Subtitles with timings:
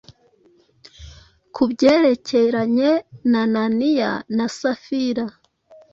[1.53, 2.91] Ku byerekeranye
[3.31, 5.25] na Ananiya na Safira,